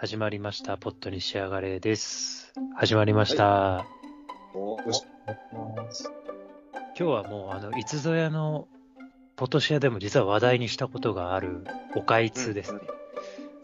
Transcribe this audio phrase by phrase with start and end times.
[0.00, 0.76] 始まりました。
[0.76, 2.52] ポットに仕上がれです。
[2.76, 3.84] 始まりました。
[4.54, 5.06] およろしく
[5.52, 5.88] お願い。
[6.72, 8.68] 今日はもう、あの、いつぞやの、
[9.34, 11.64] ポトシアでも実は話題にしたことがある、
[11.96, 12.80] おかいつですね。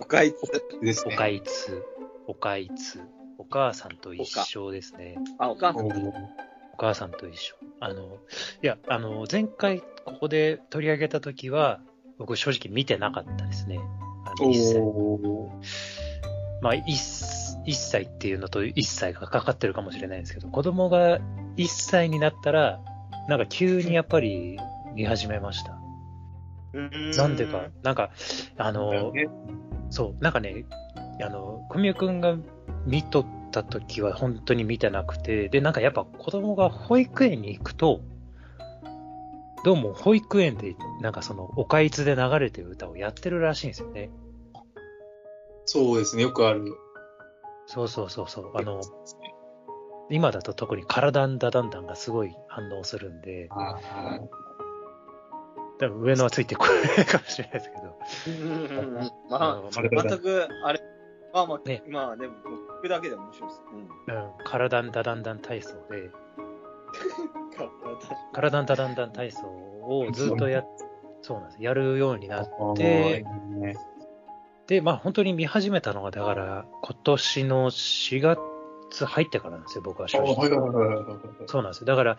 [0.01, 0.37] おかいつ。
[0.81, 1.15] おですね。
[1.15, 1.85] かいつ、
[2.27, 3.01] おかいつ、
[3.39, 5.15] お母さんと一緒ですね。
[5.39, 5.87] あ、お母さん。
[5.87, 7.55] お母さんと一緒。
[7.79, 8.19] あの、
[8.61, 11.79] いや、あの、前回ここで取り上げたときは、
[12.19, 13.79] 僕正直見てなかったですね。
[14.27, 14.81] あの一切
[16.65, 16.97] まあ、一
[17.67, 21.19] 一歳っていうのと一歳がかかってるかもしれないんですけど、子供が
[21.59, 22.81] 一歳になったら、
[23.29, 24.59] なんか急にやっぱり
[24.95, 25.79] 見始めました。
[27.19, 28.13] なんでか、なんか、
[28.57, 29.27] あの、ね
[29.91, 30.65] そう、なんかね、
[31.23, 32.35] あの、小宮くんが
[32.87, 38.01] 見とった時は本当に見てなくて、で、なんかやっぱ子供が保育園に行くと、
[39.67, 44.09] どうも保育園で、なんかその、おかいつで流れてる歌をやってるらしいんですよね。
[45.67, 46.23] そうですね。
[46.23, 46.65] よくある。
[47.67, 48.53] そうそうそうそう。
[48.55, 48.81] あの、
[50.11, 53.79] 今だと特に体んだだんだんがすごい反応するんで、あ
[55.79, 57.99] 多分上野はついてこないかもしれないですけど。
[58.79, 58.95] うん。
[59.31, 60.81] まあ全く、あれ、
[61.33, 62.35] まあまあ、ねまあでも、
[62.79, 63.63] 聞くだけでも面白いです。
[64.09, 64.15] うん。
[64.17, 64.91] うん、体ん。
[64.93, 65.23] だだん。
[65.23, 65.39] だん。
[65.41, 66.11] 体操で、
[68.33, 68.67] 体ん。
[68.67, 68.95] だだん。
[68.95, 69.13] だん。
[69.13, 70.67] 体操をずっとやっ、
[71.23, 71.49] そうなん。
[71.49, 71.63] です。
[71.63, 72.75] やるようになっあ。
[72.77, 73.75] て、ね
[74.67, 80.35] で、まあ本当に見始めたのが、だから今年の4月入ってからなんですよ、僕は正直。
[81.47, 81.87] そうなんですよ。
[81.87, 82.17] だから、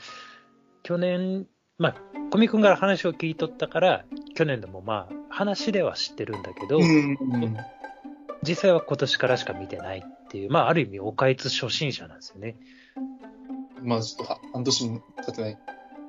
[0.83, 1.95] 去年、まあ、
[2.31, 7.17] 小見くんから話を聞いとったから、去年でもまあ、話では知ってるんだけど、うん。
[8.43, 12.55] 実際は今年からしか見てないっていう、まあ、ある意味、おかいつ初心者なんですよね。
[13.81, 15.57] まあちょっとは半年も経ってない。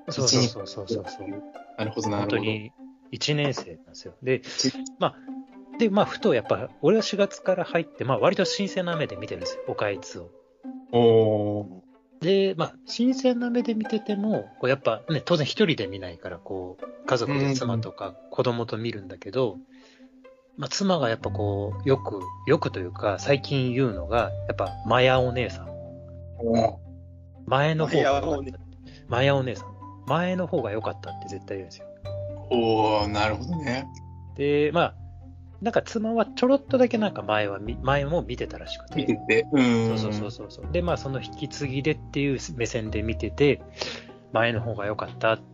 [0.08, 1.28] そうそうそうそうそうそう。
[1.78, 2.36] なるほどなるほど。
[2.36, 2.72] 本当に
[3.12, 4.14] 1年生なんですよ。
[4.22, 4.42] で、
[4.98, 5.16] まあ、
[5.78, 10.30] で、まあ、ふとやっぱ、俺は4月から入って、まあ、割と新鮮な目で見てるんですよ、おかいつを。
[10.92, 11.86] おー
[12.20, 19.58] で、まあ、新鮮な目で見てても、こうやっぱね、当然一人で見ないから、こう、家族で妻とか子供と見るんだけど、
[20.56, 25.68] まあ、妻がやっぱこう、よく、よくというか、最近言うのが、やっぱ、マヤお姉さん。
[26.38, 26.80] お
[27.46, 28.58] 前の方が良かっマヤお姉た。
[29.08, 29.76] マヤお姉さん。
[30.06, 31.86] 前の方が良かったって絶対言うんですよ。
[32.50, 33.86] ーおーなるほどね。
[34.36, 34.94] で、まあ、
[35.62, 38.96] なんか妻はちょろっとだけなんか前はみ、前も見てたらしくて。
[38.96, 39.46] 見てて。
[39.52, 39.98] うん。
[39.98, 40.66] そうそうそうそう。
[40.72, 43.62] で、まあ、その引き継ぎでっていう目線で見てて、
[44.32, 45.46] 前の方が良かったって。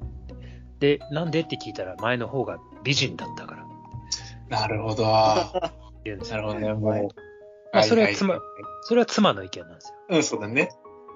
[0.99, 3.65] で、なんでって聞いたら、前の方が美人だったから
[4.49, 5.05] なるほど。
[5.05, 5.73] な
[6.05, 6.39] 言うんですよ。
[6.39, 6.73] るほどね。
[6.75, 7.09] もう。
[7.73, 8.39] まあそれは妻
[8.83, 9.95] それは妻の意見なんですよ。
[10.11, 10.71] うん、そうだね。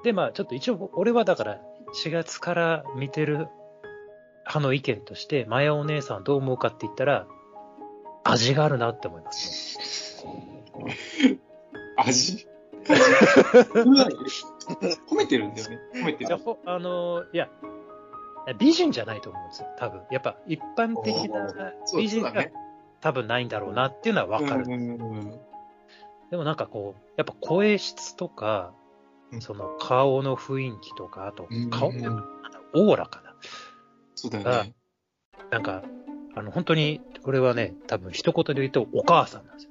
[0.05, 1.59] で、まあ、ちょっと一応、俺はだから、
[2.05, 3.49] 4月から見てる
[4.47, 7.27] 派の意見として、マヤお姉さんはどう思うかって言ったら、
[8.31, 10.25] 味があるなって思います
[11.97, 12.47] 味？
[15.09, 15.79] 褒めてるんだよね。
[15.95, 16.27] 褒めてね。
[16.29, 16.79] じゃるあ。
[16.79, 17.49] のいや、
[18.59, 20.03] 美人じゃないと思うんですよ、多分。
[20.11, 21.49] やっぱ、一般的な
[21.97, 22.33] 美人が。
[23.01, 24.65] 多分ないんだろうなっていうのはわかる。
[24.67, 25.41] うんうんうん
[26.29, 28.73] でもなんかこう、やっぱ声質とか
[29.31, 32.25] う、んその顔の雰囲気とか、あとうん顔、うんなんだ
[32.75, 33.37] オーラかな。
[34.17, 34.75] そうだよね。
[35.51, 35.85] なんか、
[36.35, 39.71] あの、本当に、これはね、多分一言で言うと、お母さんなんですよ。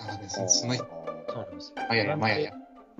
[0.00, 0.86] あですねその、そう
[1.36, 1.84] なんですよ。
[1.90, 2.52] まやや、まやや。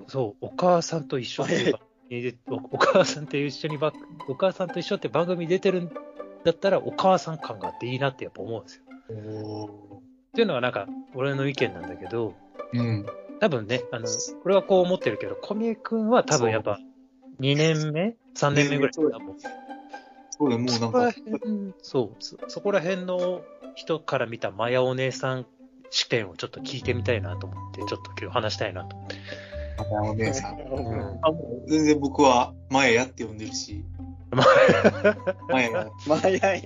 [0.07, 3.91] そう、お母さんと一緒っていう番組でおお母さんと一緒にば、
[4.27, 5.89] お母さんと一緒って番組出てるん
[6.45, 8.83] だったら、お母さん感があっていいなってやっぱ思うんですよ。
[9.09, 10.01] おっ
[10.35, 12.35] ていうのがなんか、俺の意見なんだけど、
[12.71, 13.03] うん。
[13.39, 14.05] 多分ね、あの、
[14.45, 16.77] 俺はこう思ってるけど、小宮君は多分やっぱ、
[17.39, 19.37] 2年目 ?3 年目ぐらいだもん。
[20.37, 23.41] そうだよ、もうなんそこらか、辺、そうそ、そこら辺の
[23.75, 25.45] 人から見たマヤお姉さん
[25.91, 29.15] 視点をちょっと聞いてみたいなと思って、ちょっと今日話したいなと思って。
[30.09, 30.55] お姉さん。
[30.55, 30.59] ん
[31.21, 33.85] あ、もう全然僕は、まややって呼んでるし、
[34.31, 35.91] まやや。
[36.07, 36.61] まあ、や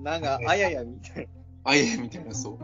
[0.00, 1.30] なんか、あややみたいな。
[1.64, 2.58] あややみたいな、そう。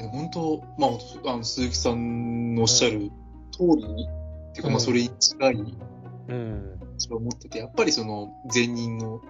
[0.00, 3.12] え本当、まあ、あの、鈴木さんのおっしゃる
[3.52, 4.19] 通りに、っ
[4.52, 6.80] ていうか、まうんあ、それに近い、うん。
[6.98, 9.20] それを思ってて、やっぱりその、前任の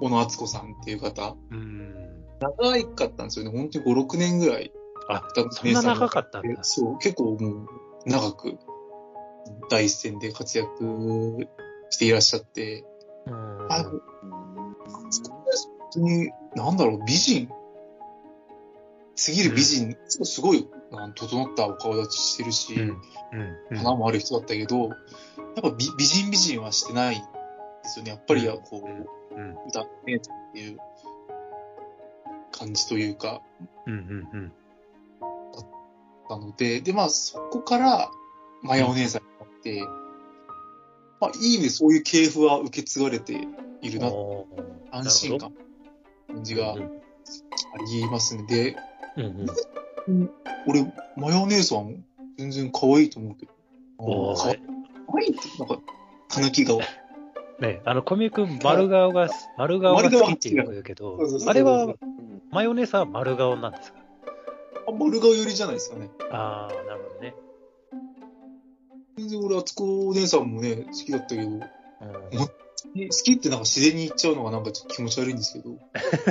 [0.00, 1.94] 小野敦子さんっていう方、うん。
[2.40, 3.50] 長いかったんですよね。
[3.50, 4.72] 本当に5、6年ぐらい。
[5.08, 6.64] あ、そんな長かったんだ。
[6.64, 7.68] そう、結構もう、
[8.06, 8.58] 長く、
[9.70, 11.48] 第一線で活躍
[11.90, 12.84] していらっしゃって、
[13.26, 13.72] うん。
[13.72, 14.00] あ本
[15.92, 17.48] 当に、なんだろう、美人。
[19.18, 20.64] すぎる美人、すごい、
[21.16, 23.02] 整ったお顔立ちしてるし、うん。
[23.70, 23.76] うん。
[23.76, 24.90] 花もある人だったけど、やっ
[25.60, 27.22] ぱ美美人美人はしてないで
[27.82, 28.12] すよね。
[28.12, 28.80] やっぱり、こ
[29.32, 29.56] う、うん。
[29.66, 30.20] 歌ってっ
[30.54, 30.78] ていう
[32.52, 33.42] 感じというか、
[33.86, 34.52] うんうんうん。
[36.30, 38.10] なので、で、まあ、そこから、
[38.62, 39.82] マヤお姉さんになって、
[41.20, 43.32] まあ、いい意味でそういう系譜は受け継がれて
[43.82, 44.12] いるな、
[44.92, 45.52] 安心感、
[46.28, 46.98] 感じがあうん
[47.92, 48.44] りますね。
[48.46, 48.76] で、
[49.18, 49.46] うん
[50.08, 50.30] うん。
[50.66, 52.04] 俺、マヤお姉さん、
[52.38, 53.52] 全然可愛いと思うけど。
[53.98, 54.58] お可ー
[55.14, 55.80] 愛いって、なんか、
[56.28, 56.80] たぬき顔。
[57.60, 61.96] ね、あの、小宮君、丸顔が、丸顔が好きって言うけどあれはう、ん
[62.50, 63.98] マヨネーズは丸顔なんですか？
[64.88, 66.08] あ丸顔寄りじゃないですかね。
[66.30, 67.34] ああ、なるほどね。
[69.18, 71.60] 全然俺、あつこお姉さんもね、好きだったけど、うん
[72.94, 75.78] 好きってなんか自然に言っちゃうのがなんかちょっと気持ち悪いんですけど、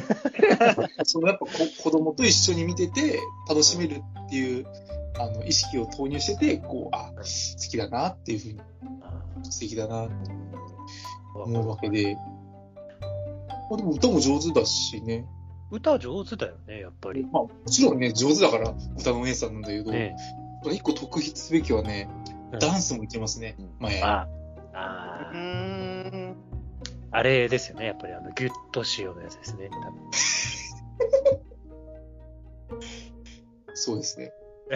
[1.06, 1.52] そのやっぱこ
[1.84, 4.66] 子供と一緒に見てて楽しめるっていう、
[5.20, 7.24] あの、意識を投入してて、こう、あ、好
[7.70, 8.60] きだなっていうふうに、
[9.02, 12.16] あ素敵だなってー思うわけで、
[13.70, 15.26] まあでも歌も上手だしね。
[15.72, 17.24] 歌上手だよね、やっぱり。
[17.24, 20.16] まあもちろんね、上手だから歌のお姉さんなんだけど、ね
[20.66, 22.10] 一個特筆すべきはね、
[22.52, 24.02] うんダンスもいけますね、うん前。
[24.02, 24.37] ああ
[25.34, 26.36] うん。
[27.12, 30.02] あれですよね、やっぱりあの、ギュッと仕様のやつですね、多分。
[33.74, 34.34] そうですね。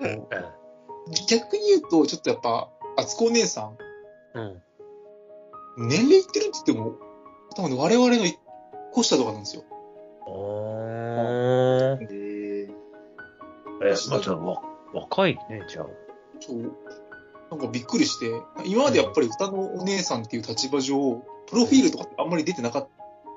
[0.00, 0.06] う
[1.28, 3.72] 逆に言うと、ちょっとやっぱ、あつこお姉さ
[4.34, 4.40] ん、ん。
[4.40, 5.88] うん。
[5.88, 6.96] 年齢いってるって言っても、
[7.54, 8.38] 多分ね、我々の一
[8.92, 9.64] 個下とかなんですよ。
[10.26, 12.06] おー。
[12.10, 12.70] えー、
[13.82, 14.62] え、まあ、じゃあ、わ
[14.94, 15.86] 若いね、じゃあ。
[16.40, 16.72] そう。
[17.50, 22.88] なんかびっくりして、今までやっぱり歌のお姉さんっていう立場上、プロフィールとかあんまり出てなかっ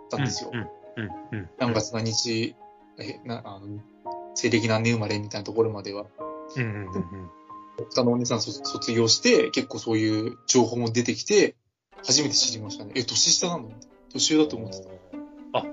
[0.10, 0.52] たんですよ。
[0.54, 1.50] うん、うん、うん。
[1.60, 2.56] 何月何日、
[2.98, 3.80] え、な、あの、
[4.36, 6.06] 西暦何年生まれみたいなところまでは。
[7.78, 11.56] 歌のお姉さん卒卒業して、結構そういう情報も出てきて、
[12.04, 12.92] 初めて知りましたね。
[12.96, 13.72] え、年下なの？
[14.12, 15.60] 年上だと思ってた。
[15.60, 15.66] あ、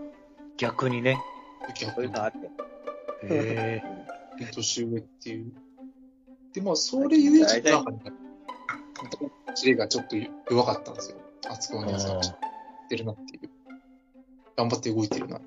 [0.56, 1.18] 逆にね。
[1.80, 2.12] 逆に。
[3.24, 3.82] へ
[4.54, 5.52] 年上っていう。
[6.52, 8.12] で、まあ、それゆえ、ちょっとなんかね、
[9.54, 10.16] 知恵がちょっと
[10.50, 11.18] 弱かったんですよ。
[11.48, 12.34] あつこお姉さん、知っ
[12.88, 13.50] てるなっていう。
[14.56, 15.40] 頑張って動いてるな。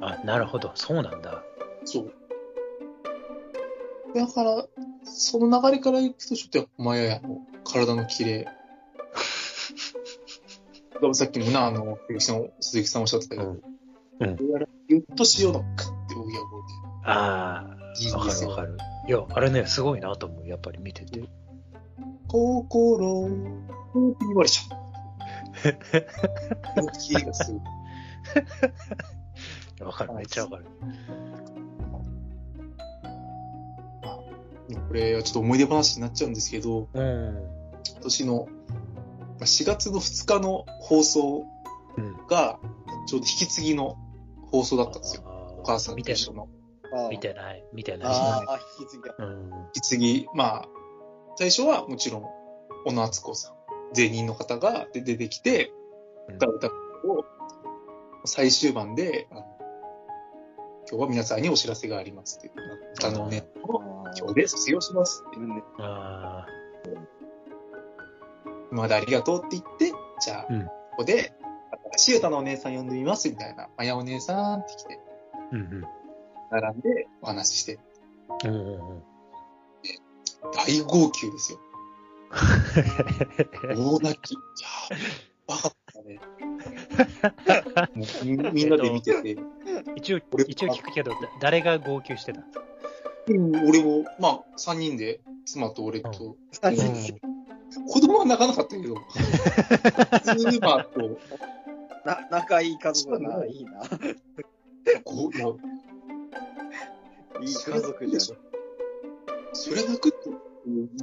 [0.00, 1.42] あ、なるほど、そうなんだ。
[1.84, 2.12] そう。
[4.14, 4.66] だから、
[5.04, 8.48] その流れからいくと、ちょっとやっぱ、マヤヤの体の綺麗。
[11.00, 13.62] でもさっきもな、あの、鈴木さん、鈴木さんおっしゃってたけど、うん
[14.20, 14.36] うん
[14.86, 16.62] ぎゅっとしようの、クッて動きがこう
[17.04, 18.78] あいいあ、わかですよるわかる。
[19.08, 21.22] いや、あれね、すごいなと思う、やっぱり見てて。
[22.30, 23.28] 心を
[24.20, 24.80] 言われちゃう。
[26.76, 27.62] このキーがすごい。
[29.84, 30.66] わかる、めっちゃわかる。
[34.88, 37.42] これはちょっと思い出話になっちゃうんですけど、うん。
[37.90, 38.52] 今年のま
[39.40, 41.46] あ4月の2日の放送
[41.96, 42.26] うん。
[42.28, 42.60] が、
[43.08, 43.96] ちょうど引き継ぎの
[44.52, 45.22] 放送だったんですよ。
[45.24, 46.48] おお母さんと一緒の
[46.92, 48.08] あ見てない、見てない。
[48.08, 49.14] ああ、引き継ぎだ。
[49.18, 49.50] うん。
[49.52, 50.28] 引き継ぎ。
[50.34, 50.68] まあ、
[51.36, 52.24] 最初はもちろん、
[52.84, 53.54] 小野敦子さん、
[53.96, 55.72] 前任の方がで出てきて、
[56.28, 57.24] うん歌う歌を、
[58.24, 59.40] 最終盤で、あの
[60.88, 62.52] 今日は皆さんにお知らせがありますっていう。
[62.94, 63.48] 歌のね、
[64.18, 65.38] 今日で卒業しますって。
[65.38, 66.46] うんあ
[68.70, 71.32] 今までありがとうって言って、じゃあ、うんここで、
[71.94, 75.84] 新しい歌のお姉さん呼んでみますみたいな、まやお姉さんって来て、ーうん
[76.50, 77.78] 並んでお話しして、
[78.44, 78.50] うん。
[78.50, 79.02] うんうんうん。
[80.54, 81.58] 大号泣ですよ。
[83.76, 84.32] 大泣き。
[84.32, 84.98] いやー、
[85.46, 86.20] バカだね。
[87.94, 89.36] もうみみんなで見てて、
[89.96, 92.40] 一応俺、一応聞くけど、だ誰が号泣してた？
[92.40, 92.64] んですか
[93.28, 97.18] うん俺も、まあ、3人で、妻と俺と、三うん人
[97.86, 101.18] 子供は泣かなかったけど、普通まあ、こう、
[102.06, 103.44] な仲いい家族だな。
[103.44, 103.82] いいな。
[107.40, 108.49] いい家族じゃん。
[109.52, 110.18] それ泣くって、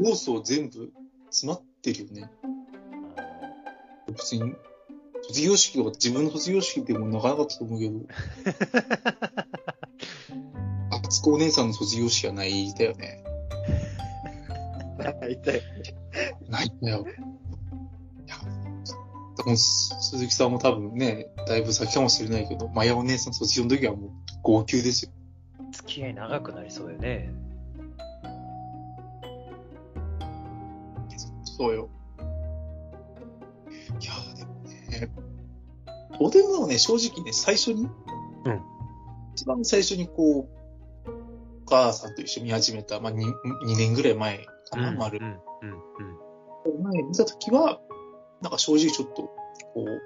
[0.01, 0.91] 要素全部
[1.29, 2.31] 詰まってるよね。
[4.07, 4.53] 別に、
[5.23, 7.99] 卒業式とか自分の卒業式でも泣かなかったと思うけど、
[10.91, 13.23] あつこお姉さんの卒業式はないだよね。
[14.97, 15.61] 仲いたよ。
[16.49, 17.05] ないんだよ。
[18.25, 18.37] いや、
[19.37, 24.11] 多分鈴木さんも多分ね、だいぶ先かもしれないけど、マヤお姉さん卒業の時はもう
[24.43, 25.11] 号泣ですよ。
[25.71, 27.46] 付き合い長くなりそうよね。
[31.57, 31.89] そうよ。
[33.99, 35.11] いやーでもね、
[36.19, 38.61] おでんはね、正直ね、最初に、うん
[39.33, 41.09] 一番最初にこう、
[41.65, 43.17] お母さんと一緒に見始めた、まあ、2,
[43.65, 44.39] 2年ぐらい前
[44.71, 46.83] かな、丸うん、うん、うん。
[46.83, 47.79] 前見たときは、
[48.41, 49.31] なんか正直ちょっと、こ
[49.85, 50.01] う、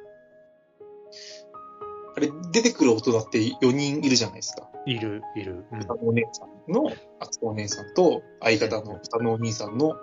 [2.18, 4.70] あれ、出てくる大人って4人いるじゃないですか。
[4.86, 5.66] いる、いる。
[5.72, 9.96] うんお姉さんの、あつこお姉さんと、相方の歌のお兄さんの、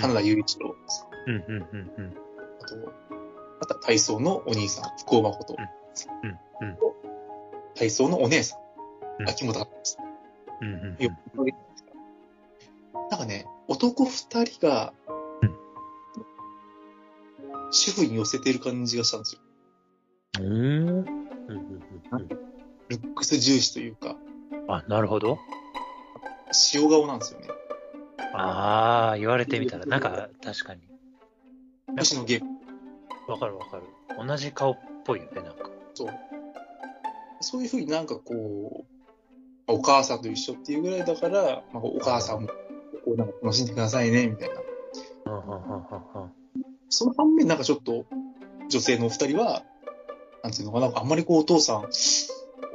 [0.00, 1.30] 花田雄一郎さん。
[1.30, 2.16] うん、うん、うん、うん。
[2.60, 2.76] あと、
[3.60, 5.56] また体操のお兄さん、福尾誠。
[5.56, 6.30] うん、
[6.68, 6.76] うん。
[7.74, 8.56] 体操のお姉さ
[9.18, 9.98] うんん、秋元春さ
[10.60, 11.02] うん、うんん。
[11.02, 11.90] よないですか。
[13.10, 14.92] なんかね、男二人が
[15.42, 15.54] うん、
[17.70, 19.40] 主婦に寄せてる感じがしたんですよ。
[20.40, 20.46] うん。
[20.46, 21.06] うん、うん、
[22.12, 22.28] うん。
[22.88, 24.16] ルックス重視というか、
[24.68, 25.38] あ、なるほど。
[26.74, 27.48] 塩顔なんですよね。
[28.34, 30.80] ああ、言われてみたら、なんか、確かに。
[31.98, 32.46] 星野源。
[33.28, 33.82] わかるわかる。
[34.26, 35.70] 同じ顔っぽいよね、なんか。
[35.94, 36.14] そう。
[37.40, 38.84] そういうふうになんかこ
[39.68, 42.48] う、お母さんと一緒っていうぐらいだから、まあ、お母さんも
[43.04, 44.54] こうなんか楽しんでくださいね、みたいな。
[45.26, 46.32] うん、うん、うん、うん、うん。
[46.88, 48.06] その反面なんかちょっと、
[48.68, 49.64] 女性のお二人は、
[50.42, 51.88] なんていうのかな、あんまりこうお父さん、お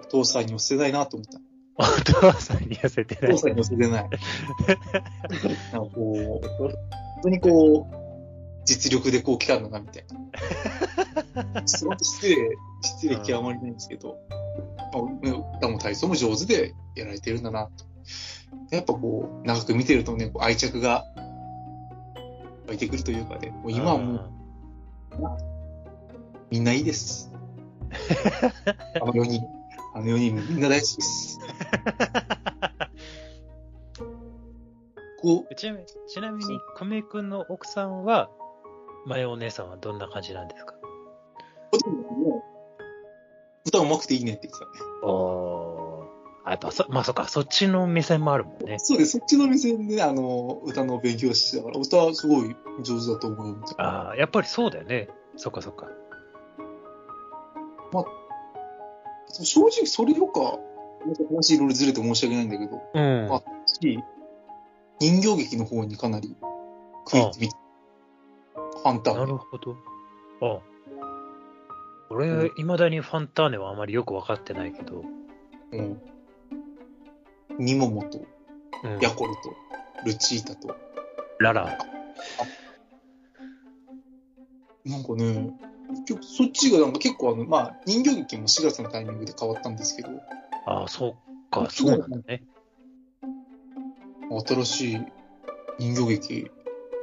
[0.10, 1.37] 父さんに寄せないなと思った。
[1.78, 3.42] お父さんに寄せてないお父。
[3.44, 3.92] さんに寄せてない。
[3.92, 4.12] なんか
[5.94, 6.74] こう、本
[7.24, 8.08] 当にこう、
[8.66, 10.06] 実力でこう来たんだな、みたい
[11.54, 11.68] な。
[11.68, 12.36] すごく失礼、
[12.82, 14.18] 失礼極まりないんですけど、
[14.94, 17.86] まあ、歌も体操も上手でやられてるんだなと。
[18.72, 21.06] やっぱこう、長く見てるとね、こう愛着が
[22.68, 24.30] 湧いてくるというかね、もう今はもう
[26.50, 27.32] みんないいです。
[29.02, 29.42] あの4人、
[29.94, 31.40] あの4人みんな大好きです。
[35.20, 38.30] こう、ちなみに、ちなみに、久米くんの奥さんは、
[39.06, 40.76] 前お姉さんはどんな感じなんですか？
[43.66, 44.72] 歌うまくていいねって言ってたね。
[45.04, 46.06] お
[46.46, 48.80] あ、やっぱそ、まあそっか、そっちの目線もあるもんね。
[48.80, 49.18] そうです。
[49.18, 53.60] そっちの目線で、あの、歌の勉強してたから、歌はすごい上手だと思う。
[53.78, 55.10] ああ、やっぱりそうだよね。
[55.36, 55.88] そっかそっか。
[59.30, 60.58] 正直それよか
[61.30, 63.34] 話いろいろずれて申し訳ないんだけど、うん。
[63.34, 64.00] あし
[65.00, 66.36] 人形劇の方にかなり
[67.10, 67.50] 食いつみ、
[68.56, 69.32] ファンタなーネ。
[69.32, 69.76] るほど。
[70.42, 70.60] あ
[72.10, 75.04] 俺、未だにファンターネはあまりよくわかってないけど。
[75.72, 76.02] うん。
[77.60, 78.20] ニモモと、
[78.84, 79.00] うん。
[79.02, 79.54] ヤコルと、
[80.06, 80.76] ルチータと、
[81.40, 81.78] ララ。
[84.86, 85.54] なんかね、
[85.90, 90.10] 結局そっちがなんか結構あの、まあ、人形劇も4月のタイミングで変わったんですけど、
[90.68, 92.44] ああ、そっか、そうなんだね。
[94.46, 95.06] 新しい
[95.80, 96.52] 人形劇、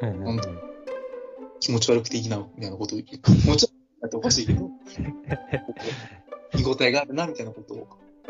[0.03, 0.41] うんうんうん。
[1.61, 4.69] 気持ち悪くていいな、みたいなことを言って、気持ち悪くておかしいけど、
[6.55, 7.89] 見応えがあるな、みたいなことを、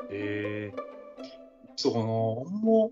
[0.08, 0.76] ええ
[1.74, 2.86] そうかな、あんま、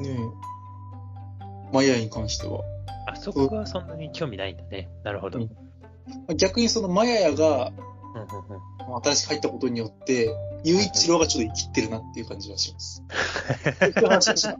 [0.00, 2.62] ねえ、マヤに関しては、
[3.06, 4.88] あそこはそんなに興味ないんだね。
[5.04, 5.38] なるほど。
[5.38, 7.72] ううんん逆にそのマヤヤが。
[9.02, 13.02] 新しく入ったことによって、雄一郎がちょっと生きってるなっていう感じはします。
[13.78, 14.58] そういう話でした。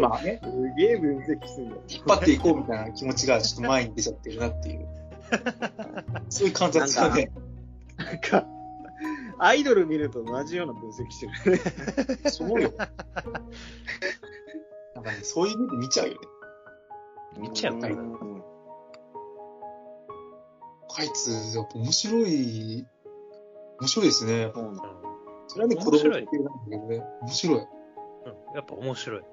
[0.00, 1.82] まあね、すげえ分析するんだよ。
[1.88, 4.86] 引っ張っていこうみたいな気持ちがちょっと前に出ちゃってるなっていう。
[6.28, 7.30] そういう感覚がね、
[7.96, 8.46] なんか、
[9.38, 11.60] アイドル見ると同じような分析してるね。
[12.30, 12.72] そうよ。
[14.94, 16.20] なんかね、そういう目で見ちゃうよね。
[17.38, 18.39] 見ちゃうかいん
[20.96, 22.86] あいつ、やっぱ面白い、
[23.80, 24.50] 面白いですね。
[24.54, 24.82] そうなんだ
[25.48, 27.58] それはね、子供向けなんだけどね、面白い。
[27.58, 27.66] うん
[28.54, 29.20] やっぱ面白い。
[29.20, 29.24] う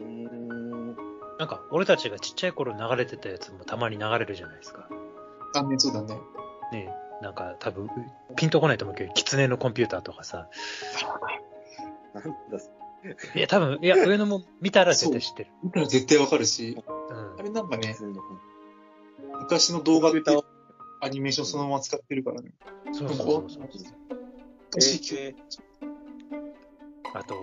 [0.00, 0.96] ーん。
[1.38, 4.88] なんか、俺たちがちっちゃい頃流れてたやつもたまに流れるじゃないですか。
[5.54, 6.14] あ、ね、そうだね。
[6.72, 6.88] ね
[7.20, 7.88] えなんか多分、
[8.36, 10.48] ピンとこないと思うけど、狐のコンピューターとかさ。
[12.14, 12.30] なんだ
[13.34, 15.50] いや、多分、いや、上野も見たら絶対知ってる。
[15.62, 17.94] 見たら絶対わかるし、うんあれなんかね。
[19.46, 20.22] 昔の動画って
[21.00, 22.50] アニメーションそのまま使ってるからね。
[22.92, 23.50] そうそうそう。
[23.50, 23.68] そう。
[24.72, 25.34] 昔え
[27.14, 27.34] あと、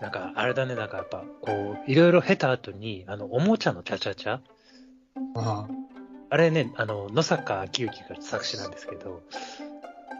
[0.00, 4.38] なんか、あれだね、なんかやっぱ、こう、いろいろ経た後に、あの、おもちゃのチャチャチャ。
[5.34, 5.68] あ
[6.30, 6.36] あ。
[6.36, 9.22] れね、あの、野坂昭之が作詞なんですけど、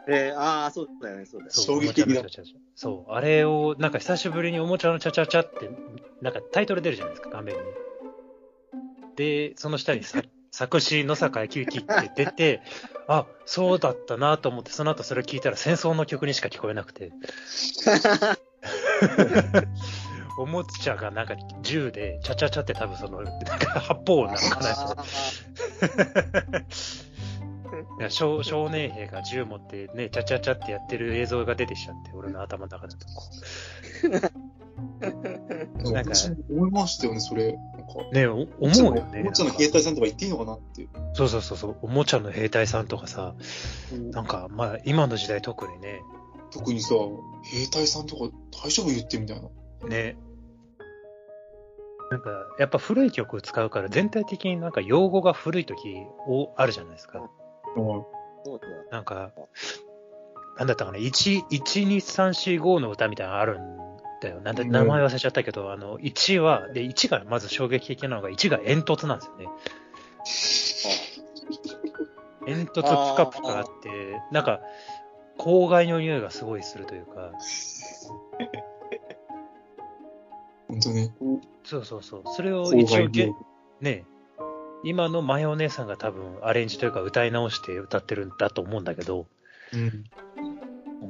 [0.09, 1.51] えー、ああ、そうだよね、そうだよね。
[1.51, 2.23] そう衝撃的だ
[2.75, 5.71] そう、あれを、なんか久しぶりにおもちゃのチャチャチャって、
[6.21, 7.61] なんかタイトル出るじゃないですか、画面に。
[9.17, 10.21] で、その下にさ
[10.55, 12.63] 作詞野坂昭之って出て、
[13.09, 17.11] あ、そうだったなと思って、その後それ聞いたら戦争の曲にしか聞こえなくて。
[20.39, 24.61] おもちゃがなんか銃で、チャチャチャって多分その、なんか発砲なのか
[27.99, 28.09] な。
[28.09, 33.25] 少少年兵が銃持ってね、チャチャチャってやってる映像が出てきちゃって、俺の頭の中だとこ
[34.05, 34.11] う。
[35.05, 36.13] なんか
[36.51, 37.53] 思いましたよね、それ。
[37.53, 38.11] なんか。
[38.13, 39.21] ね、お思うよね。
[39.23, 40.89] おもちゃの兵隊さんとか言っていいのかなって。
[41.15, 43.35] そうそうそうそう、おもちゃの兵隊さんとかさ、
[44.13, 46.01] なんか、まあ、今の時代特にね、
[46.51, 46.95] 特にさ、
[47.45, 48.31] 兵隊さんとか
[48.65, 49.49] 大丈夫言ってみたいな。
[49.89, 50.17] ね。
[52.11, 55.97] なんか、やっぱ古い曲使うから、全体的になんか用語が古い時
[56.29, 57.29] をあるじゃないですか。
[57.75, 58.67] そうだ。
[58.91, 59.33] なんか、
[60.57, 63.77] なんだったかな、1、12345の歌みたいなのあるん
[64.25, 64.41] だよ。
[64.41, 69.49] なんだ、うん名前忘れちゃったけど、あの、1は、で、1がまず衝撃的なのが、1が煙突なんですよね。
[72.47, 74.61] 煙突ぷかぷかあって、なんか、
[75.39, 77.33] 公害の匂いがすごいするというか、
[80.69, 81.15] 本当ね。
[81.65, 82.23] そうそうそう。
[82.35, 83.09] それを一応
[83.81, 84.05] ね、
[84.83, 89.27] 今のマヨお姉さんが多分アレンジというか歌い直して歌ってるんだと思うんだけど、
[89.73, 90.05] うん。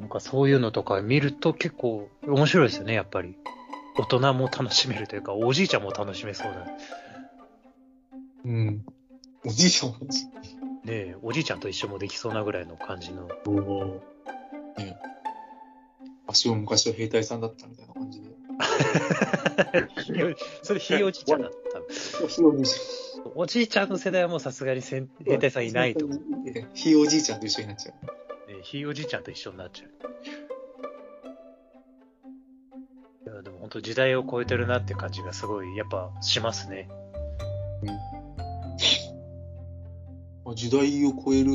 [0.05, 3.39] なんかそういうのとか見ると結構面白いですよね、やっぱり。
[3.97, 6.67] 大人も楽しめるというか、おじいちゃんも楽しめそうだ。
[6.67, 6.77] ね
[8.45, 8.85] うん。
[9.47, 9.97] おじいちゃんも
[10.87, 13.29] えおじいちゃんと一緒もできそうなぐらいの感じの。
[14.77, 14.99] ね。
[16.27, 18.29] 足を昔は兵隊さんだったみたいな感じで。
[20.63, 22.29] それひいおじいちゃんだった。
[22.29, 22.71] ひ いおじいち
[23.35, 24.83] おじいちゃんの世代はもうさすがに。
[24.83, 25.07] 兵
[25.39, 26.19] 隊さんいないと思う。
[26.19, 26.23] う。
[26.75, 28.14] ひいおじいちゃんと一緒になっちゃう。
[28.65, 29.91] ねひいおじいちゃんと一緒になっちゃう。
[33.31, 36.89] いや、でも本当時代を超えてるなって感じがすごい、やっぱしますね。
[40.45, 41.51] まあ時代を超える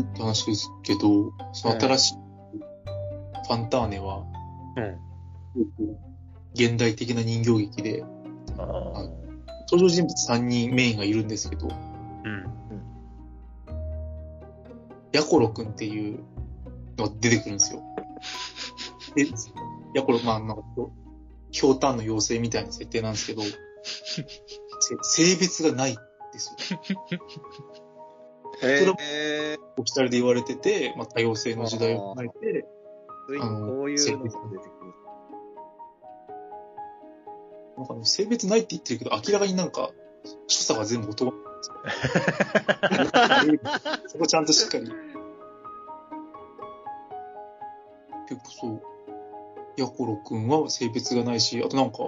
[0.00, 4.24] って話ですけど、その新しいファンターネは、
[4.76, 4.98] うん。
[6.54, 8.04] 現代的な人形劇で、
[8.58, 8.66] ああ。
[9.70, 11.68] 登場人物3人メインがいるんですけど、
[15.14, 16.24] ヤコロくんっていう
[16.98, 17.82] のが出てくるんですよ。
[19.14, 19.26] で、
[19.94, 20.62] ヤコロ、まあ、なんか、
[21.52, 23.54] ひょうたんの妖精みたいな設定なんですけど、せ
[25.02, 26.80] 性別がないんですよ。
[28.62, 29.56] え。
[29.76, 32.66] オフィシャルで言われてて、まあ、多様性の時代を踏まえて、
[33.28, 34.94] ついにこういうのが出てくる。
[37.76, 39.90] なんか性別ないって言ってるけど、明らかになんか、
[40.48, 41.43] 所作が全部男。
[44.08, 44.92] そこちゃんとしっかり。
[48.28, 48.82] 結構そう。
[49.76, 51.98] ヤコロくんは性別がないし、あとなんか、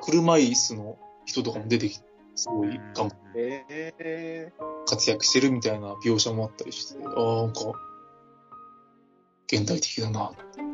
[0.00, 4.52] 車椅子の人とかも出てきて、すごい頑張へえ。
[4.86, 7.60] 活躍してるみたいな描写もあったりして、ああ、なんか、
[9.46, 10.32] 現代的だな。
[10.58, 10.71] へ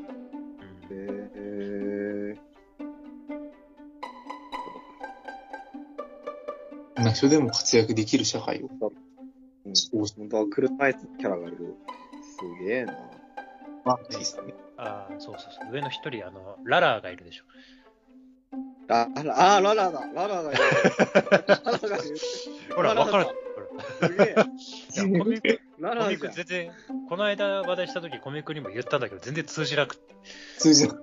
[7.09, 8.69] な人でも活躍できる社会を。
[8.83, 8.93] うん
[9.75, 11.77] そう本当は車椅子キャラがいる。
[12.23, 12.95] すげえな。
[13.85, 14.55] まあ、いいですね。
[14.79, 15.73] ああ、そうそうそう。
[15.73, 17.45] 上の一人、あの、ララーがいるでしょ。
[18.89, 20.01] あ、あら、あ、ララだ。
[20.15, 20.61] ララがいる。
[21.47, 22.17] ララがいる。
[22.75, 23.27] ほら、ララわかる。
[24.09, 24.35] すげえ。
[24.35, 24.43] ら。
[24.45, 26.19] いや、コミック、 ラコミッ。
[26.19, 26.73] ク全然、
[27.09, 30.15] この間話題した時コミックにも言ったんだけど、全然通じなくて。
[30.57, 30.97] 通じない。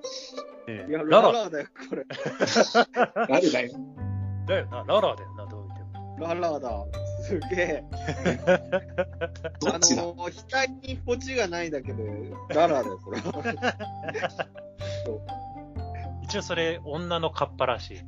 [0.67, 2.05] ねいや、ララララだよ、これ。
[3.29, 3.73] 誰だよ。
[4.47, 5.44] だよな、ララーだよな。
[6.19, 6.85] ララだ。
[7.21, 7.83] すげえ。
[8.45, 10.03] あどっちだ？
[10.03, 12.03] の、額にポチがないだけで、
[12.49, 13.19] ララだよ、これ。
[16.23, 17.99] 一応それ、女のカッパらしい。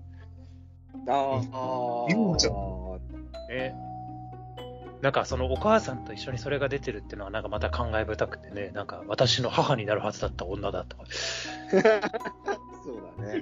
[1.10, 2.06] ああ。
[2.08, 2.54] 言うんじゃん
[3.50, 3.74] え
[5.02, 11.04] なんかそのお母さんと一緒にそれが出てるっていうのはなんかまた感慨深くてね、なんか私の母になるはずだった女だとか、
[11.72, 11.82] そう
[13.20, 13.42] だね。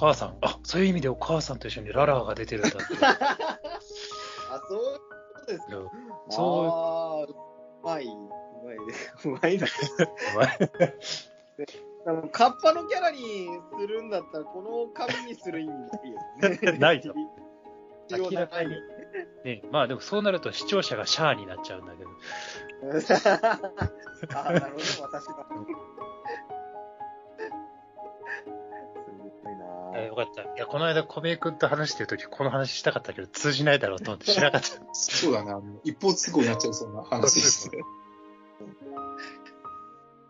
[0.00, 2.78] お母さん、あ、そういう意味でお母さんと一緒にララーが出てるんだって。
[3.04, 4.98] あ、そういう
[5.34, 5.72] ことですか？
[6.30, 7.32] そう
[7.82, 8.06] うまい。
[8.06, 8.08] う
[8.64, 8.76] まい。
[8.78, 9.66] うまいな。
[12.06, 16.72] でもカッパのキャラにするんだったら、この紙にする意味ないよね。
[16.80, 17.12] ないと
[18.10, 18.70] 明らかに
[19.44, 22.10] ね、まあでもそうなると視聴者がシャアになっちゃうんだけど、
[24.34, 25.46] あ、なるほど、私が。
[30.00, 30.42] ごいなあよかった。
[30.42, 34.68] いや、この間、小宮君と話してるとき、この話したかったけど、通じないだろうと思ってしなかった。
[34.92, 35.50] そうだね。
[35.50, 37.78] あの一方通行になっちゃう、そんな話ですね。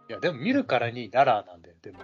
[0.08, 1.98] いや、でも見るからにララーなんだよ、でも。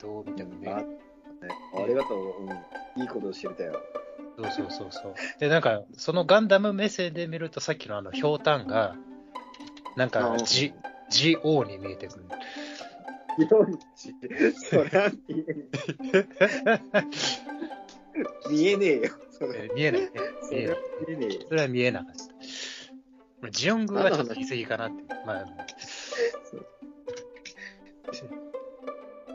[0.00, 0.86] どう見てもあね。
[1.74, 2.42] ありがとう。
[2.42, 3.02] うん。
[3.02, 3.80] いいこと知れたよ。
[4.36, 5.14] そうそうそうそう。
[5.38, 8.96] で、なんか、そのガンダム目線で見ると、さっきのあの、ひょうたんが、
[9.96, 10.74] なんか、G、
[11.10, 12.24] GO に見えてくる。
[14.70, 15.56] そりゃ見えね
[18.46, 18.50] え。
[18.50, 19.10] 見えねえよ。
[19.30, 20.10] そ見えないね。
[20.42, 21.40] それは見えねえよ。
[21.48, 22.24] それは見えなかった。
[23.40, 25.02] まあジオングはちょっと言い過ぎかなって。
[25.26, 25.44] まあ、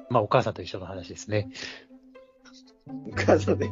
[0.10, 1.50] まあ、お母さんと一緒の話ですね。
[3.12, 3.68] お母さんで。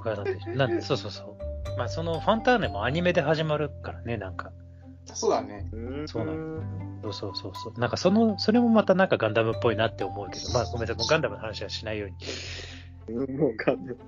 [0.00, 0.54] お母さんと一緒。
[0.56, 1.78] なんで、そうそうそう。
[1.78, 4.52] まあ、そのファンターネもアニメで始まるからね、なんか。
[5.06, 5.66] そうだね。
[6.06, 6.32] そうな
[7.04, 7.80] そうそうそうそう。
[7.80, 12.16] なんかその、それもまたなんかガンダムっぽいなって思うけど、まあごめんなさい、もうガンダムの話はしないように。
[13.16, 13.98] うんもうガンダム。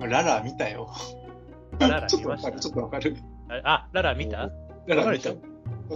[0.10, 0.90] ララ見たよ。
[1.78, 3.16] ララちょっとわかる、見ましたちょっとわかる。
[3.48, 4.50] ああ、ララ見た？
[4.86, 5.36] ララ見たわ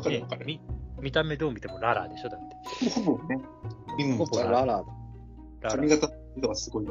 [0.03, 0.61] かるわかる
[1.01, 2.29] 見た目どう見てもララでしょ？
[2.29, 2.41] だっ
[2.81, 2.91] て。
[2.91, 3.41] ほぼね。
[4.17, 4.67] ほぼララ。
[4.67, 4.85] ラ
[5.71, 5.97] 髪ラ。
[5.97, 6.09] 型
[6.41, 6.87] とかすごい。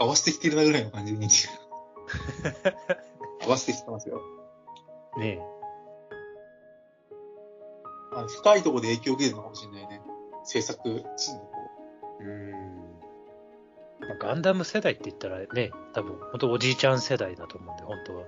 [0.00, 1.52] 合わせてきてるなぐらいの感じで似てる。
[3.46, 4.20] 合わせてきてますよ。
[5.18, 5.40] ね
[8.14, 10.00] あの深いところで影響を受けてるのかもしれないね。
[10.44, 11.08] 制作陣の方。
[12.20, 12.24] え。
[12.24, 12.50] うん。
[14.00, 18.24] まあガンダム世代って言ったらね、多分、本当おじいちゃん世代だと思うんで、本当は。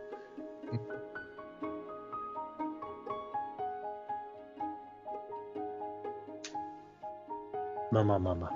[7.93, 8.53] まあまあまあまあ。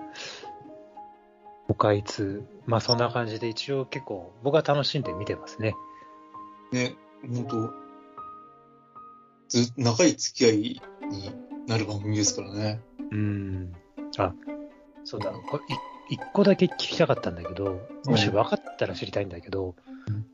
[1.69, 5.77] 他いつ、まあそんな感じで一応結構僕は楽しんで見てますね。
[6.73, 7.90] ね、本当
[9.51, 11.33] ず、長い付き合いに
[11.67, 12.81] なる番組ですからね。
[13.11, 13.73] うん。
[14.17, 14.33] あ、
[15.05, 15.33] そうだ。
[15.33, 15.79] これい
[16.15, 19.75] 一個だけ聞きたかったんだけど、もし分かったら知りたいんだけど、
[20.09, 20.27] うん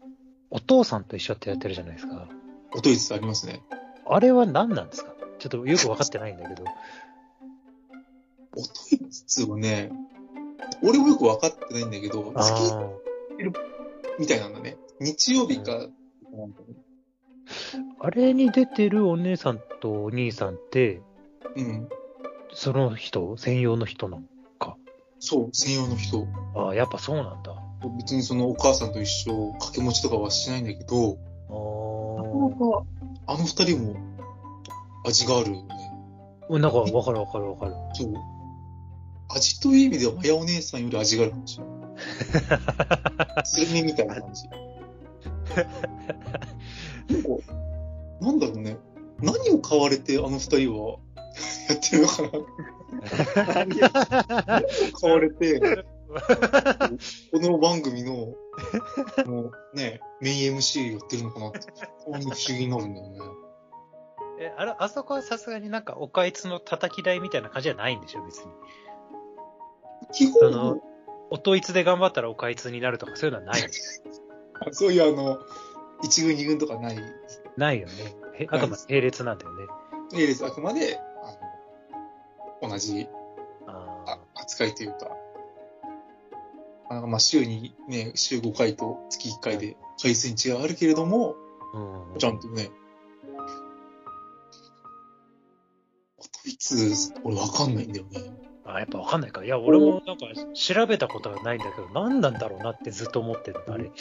[0.49, 2.29] お父さんと一緒ってやってるじゃないですか。
[2.73, 3.63] 音いつありますね。
[4.09, 5.13] あれは何なんですか？
[5.41, 6.65] ちょっとよく分かってないんだけど。
[8.55, 8.63] 音
[8.95, 9.91] いつはね、
[10.85, 13.53] 俺もよく分かってないんだけど、あ月ー
[14.21, 14.77] みたいなんだね。
[15.01, 16.53] 日曜日か、なん
[17.99, 21.01] あれに出てるお姉さんとお兄さんって、
[21.57, 21.89] うん。
[22.53, 24.23] その人、専用の人なの
[25.19, 26.27] そう、専用の人。
[26.55, 27.53] ああ、やっぱそうなんだ。
[27.53, 27.57] あ
[27.99, 32.85] 別にそのお母さんと一緒、掛け持ちとかはしないんだけど、ー
[33.29, 33.97] あの二人も
[35.05, 35.93] 味があるよね。
[36.49, 37.73] うんなんか分かる分かる分かる。
[37.95, 38.15] そう。
[39.29, 41.71] 味という意味では、マヤお姉さんより味があるかもしれな
[43.43, 43.45] い。
[43.45, 44.49] スルメみたいな感じ。
[47.15, 47.29] なんか、
[48.21, 48.79] なんだろうね。
[49.21, 50.99] 何を買われてあの二人は
[51.69, 52.31] やってるのかな
[53.65, 53.89] 何を
[55.01, 55.61] 買われて、
[57.33, 58.35] この番組の、
[59.27, 61.61] もうね、メイン MC やってるのかなって、
[62.05, 63.19] 不思議になるんだよね。
[64.39, 68.53] え、あれ、あそこはさすがになんか、おかいつの叩き台みたいな感じじゃないんでしょ、別に。
[70.13, 70.83] 基その本、
[71.31, 73.69] 音いつで頑張ったらおかいつになるとか、そういうのはない
[74.73, 75.39] そういうあの、
[76.03, 77.46] 一軍二軍とかないですね。
[77.57, 77.95] ないよね。
[78.39, 79.67] へあくまで並列なんだよね。
[80.13, 80.45] いいです。
[80.45, 80.99] あくまで、
[82.63, 83.07] あの、同じ
[83.67, 85.11] ああ扱いというか、
[86.91, 91.35] なんかまあ週にね、週5回と月1回で回数に違いはあるけれども、
[91.75, 91.79] あ。
[92.13, 92.19] うん。
[92.19, 92.71] ちゃんとね、
[96.19, 98.21] 音いつ、俺わかんないんだよね。
[98.65, 99.45] あ、やっぱわかんないか。
[99.45, 103.85] いや、俺もなんか調べたことはないんだけど、何なんだろうなってずっと思ってるの、あれ。
[103.85, 103.93] うん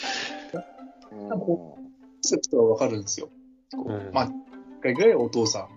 [1.40, 1.86] コン
[2.22, 3.30] セプトはわかるんですよ。
[3.72, 5.68] こううんまあ、一回ぐらいお父さ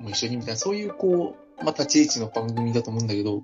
[0.00, 3.42] んも一緒にみたいな、そういうこう、まあ立ち位置の番組だと思うんだけど、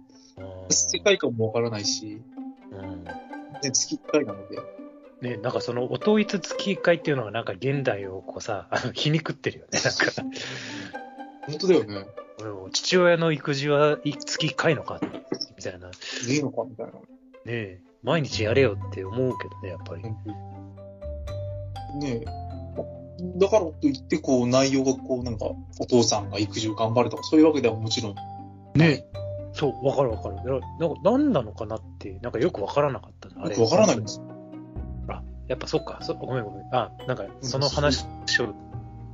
[0.68, 2.22] 世界観もわからないし、
[2.70, 3.04] うん。
[3.04, 3.12] ね、
[3.72, 4.58] 月1回なので、
[5.20, 10.12] ね、なんかその、音いつ月1回っていうのがなんか現代をこうさ、あの、皮肉ってるよね、なんか。
[11.46, 12.06] 本当だよね。
[12.72, 14.98] 父親の育児はい月1回のか、
[15.56, 15.88] みたいな。
[15.88, 15.92] ね
[16.28, 16.92] いいのかみたいな。
[17.46, 20.02] え、毎日やれよって思うけどね、やっぱり。
[21.98, 22.39] ねえ。
[23.36, 25.46] だからといって、こう、内容がこう、なんか、
[25.78, 28.14] お父さんが育児を頑張るとか、そういうわけではもちろん。
[28.74, 29.04] ね
[29.52, 30.36] そう、わかるわかる。
[30.36, 33.50] なんか何なのかなって、なんかよくわからなかったなあれ。
[33.50, 34.24] よくわからないんですよ。
[35.08, 35.98] あ、やっぱそっか。
[36.02, 36.74] そごめんごめん。
[36.74, 38.04] あ、なんかその話
[38.40, 38.54] を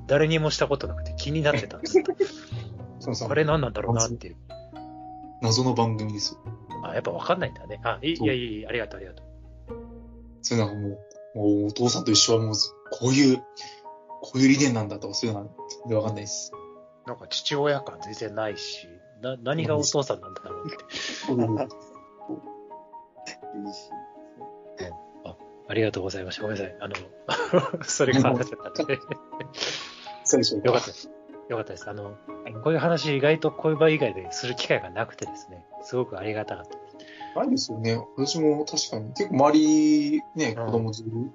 [0.07, 2.03] 誰にもしたことなくて気になってたんです。
[3.01, 4.37] そのさあ、れ何なんだろうなっていう。
[5.43, 6.41] 謎の番組ですよ。
[6.85, 7.81] あ、やっぱわかんないんだね。
[7.83, 9.27] あ、いいやいや、ありがとうありがとう。
[10.43, 10.91] それなんかもう、
[11.37, 12.55] もうお父さんと一緒はもう、
[12.93, 13.43] こういう、
[14.27, 15.47] こういう理念なんだとか、そういうのは
[15.85, 16.53] 全然わかんないです。
[17.07, 18.89] なんか父親感全然ないし、
[19.23, 20.77] な、何がお父さんなんだろうって。
[23.59, 23.91] いいし。
[25.69, 26.43] ありがとうございました。
[26.43, 26.77] ごめんなさい。
[26.81, 26.95] あの、
[27.85, 28.99] それが話しちゃったんで。
[30.25, 31.11] 最初よかったです。
[31.49, 31.91] よかったです。
[31.91, 32.17] あの、
[32.63, 36.97] こういう話意外とこういう場以外でする機会がなくてですね、すごくありがたかったです。
[37.37, 38.01] ないですよね。
[38.17, 41.33] 私も確かに、結構周り、ね、うん子供いる、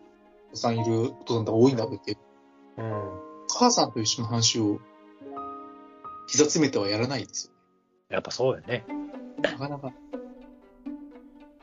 [0.47, 2.30] お子さんいるお父さんが多いんだけど、うん。
[2.77, 4.79] 母さんと一緒の話を、
[6.27, 7.53] 膝詰めてはやらないですよ。
[8.09, 8.85] やっぱそうよね。
[9.41, 9.95] なかなか、ちょ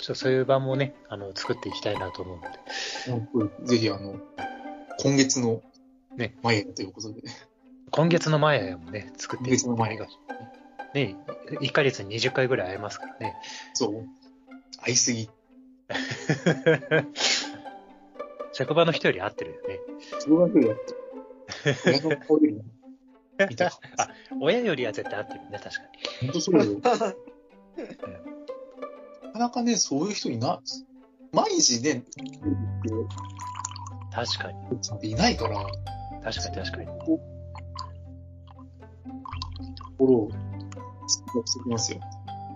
[0.05, 2.43] っとそういう場もね、あの、作っていきたいなと思うの
[3.61, 3.67] で。
[3.67, 4.17] ぜひあの、
[5.01, 5.63] 今月の、
[6.17, 7.23] ね、前ということで、
[7.91, 10.07] 今月のマヤヤもね、作ってい今月のマヤヤが
[10.95, 11.17] ね、
[11.61, 13.37] 1ヶ月に20回ぐらい会えますからね。
[13.75, 14.07] そう。
[14.83, 15.29] 会いすぎ。
[18.53, 19.81] 職場の人より会ってるよね。
[20.19, 20.93] それはそうやって。
[20.93, 20.98] 親
[21.65, 22.65] の顔よりも
[23.49, 23.81] 見たか。
[23.99, 24.09] あ、
[24.41, 25.83] 親よりは絶対会ってるね、確か
[26.23, 26.29] に。
[26.29, 26.81] 本当そうよ。
[26.83, 27.15] なか
[29.39, 30.59] なかね、そういう人いない。
[31.33, 32.03] 毎日ね、
[34.13, 34.53] 確か
[35.03, 35.11] に。
[35.11, 35.67] いないから、
[36.25, 36.87] 確かに確かに。
[39.99, 40.31] 心を、
[41.07, 42.01] してきますよ。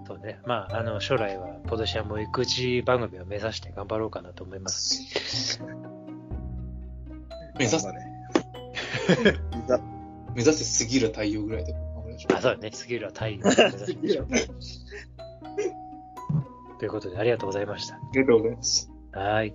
[0.06, 0.40] そうね。
[0.44, 5.60] まあ、あの、将来は、ポドシアも育児番組を目指して頑張ろうかなと思います。
[7.58, 8.01] 目指す、ね。
[10.34, 11.74] 目指せ過ぎる太陽ぐらいで。
[12.34, 12.70] あ、そうだね。
[12.72, 14.26] 杉浦太陽を目指しましょう。
[16.78, 17.94] ということで、ありがとうございました。
[17.94, 18.90] ありがとうございます。
[19.12, 19.54] はい。